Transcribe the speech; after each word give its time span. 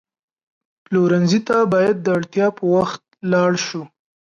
پلورنځي 0.85 1.39
ته 1.47 1.57
باید 1.73 1.95
د 2.01 2.07
اړتیا 2.17 2.47
پر 2.57 2.65
وخت 2.75 3.01
لاړ 3.31 3.51
شو. 3.65 3.81